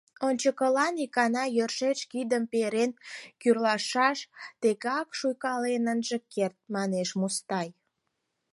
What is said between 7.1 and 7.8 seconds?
Мустай.